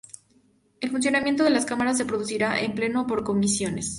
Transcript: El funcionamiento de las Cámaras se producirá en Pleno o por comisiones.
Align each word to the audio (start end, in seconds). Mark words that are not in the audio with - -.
El 0.79 0.89
funcionamiento 0.89 1.43
de 1.43 1.51
las 1.51 1.63
Cámaras 1.67 1.95
se 1.95 2.05
producirá 2.05 2.59
en 2.59 2.73
Pleno 2.73 3.01
o 3.01 3.05
por 3.05 3.23
comisiones. 3.23 3.89